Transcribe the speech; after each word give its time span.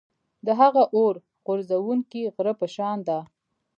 د 0.45 0.47
هغه 0.59 0.83
اور 0.95 1.15
غورځوونکي 1.45 2.21
غره 2.35 2.53
په 2.59 2.67
شان 2.75 2.97
ده. 3.07 3.19